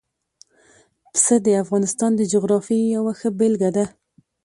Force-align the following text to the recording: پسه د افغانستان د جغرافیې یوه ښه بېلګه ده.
پسه 1.11 1.35
د 1.45 1.47
افغانستان 1.63 2.11
د 2.15 2.21
جغرافیې 2.33 2.81
یوه 2.95 3.13
ښه 3.19 3.29
بېلګه 3.37 3.69
ده. 3.77 3.85